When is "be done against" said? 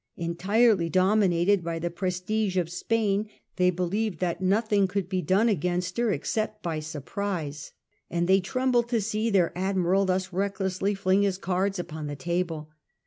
5.07-5.95